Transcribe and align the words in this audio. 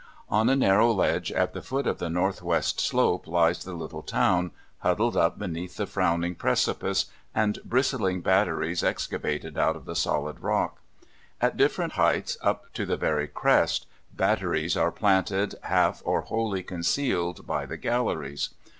On 0.29 0.49
a 0.49 0.55
narrow 0.55 0.91
ledge 0.91 1.31
at 1.31 1.53
the 1.53 1.61
foot 1.61 1.85
of 1.85 1.99
the 1.99 2.09
north 2.09 2.41
west 2.41 2.79
slope 2.79 3.27
lies 3.27 3.63
the 3.63 3.75
little 3.75 4.01
town, 4.01 4.49
huddled 4.79 5.15
up 5.15 5.37
beneath 5.37 5.77
the 5.77 5.85
frowning 5.85 6.33
precipice 6.33 7.05
and 7.35 7.59
bristling 7.63 8.21
batteries 8.21 8.83
excavated 8.83 9.59
out 9.59 9.75
of 9.75 9.85
the 9.85 9.95
solid 9.95 10.39
rock. 10.39 10.79
At 11.39 11.55
different 11.55 11.93
heights, 11.93 12.35
up 12.41 12.73
to 12.73 12.87
the 12.87 12.97
very 12.97 13.27
crest, 13.27 13.85
batteries 14.11 14.75
are 14.75 14.91
planted, 14.91 15.53
half 15.61 16.01
or 16.03 16.21
wholly 16.21 16.63
concealed 16.63 17.45
by 17.45 17.67
the 17.67 17.77
galleries. 17.77 18.49